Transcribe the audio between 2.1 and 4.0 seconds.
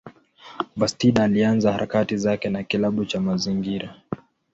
zake na kilabu cha mazingira.